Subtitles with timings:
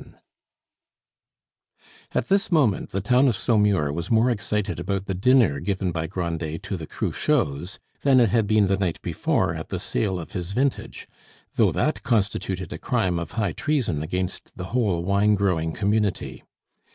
[0.00, 0.14] VII
[2.12, 6.06] At this moment the town of Saumur was more excited about the dinner given by
[6.06, 10.32] Grandet to the Cruchots than it had been the night before at the sale of
[10.32, 11.06] his vintage,
[11.56, 16.44] though that constituted a crime of high treason against the whole wine growing community.